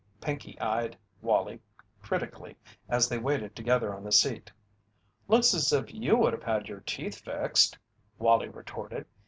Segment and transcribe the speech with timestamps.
[0.19, 1.61] Pinkey eyed Wallie
[2.01, 2.57] critically
[2.89, 4.51] as they waited together on the seat.
[5.27, 7.77] "Looks as if you would have had your teeth fixed,"
[8.17, 9.05] Wallie retorted.